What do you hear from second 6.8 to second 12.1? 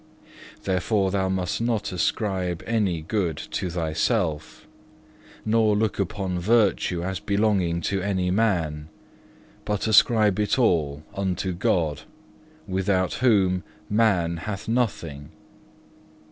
as belonging to any man, but ascribe it all unto God,